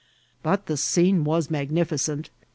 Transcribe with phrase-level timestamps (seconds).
[0.41, 2.31] But the scene was magnificent.